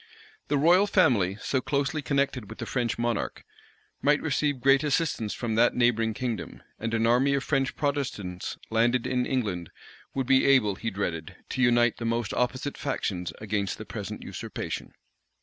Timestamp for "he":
10.73-10.89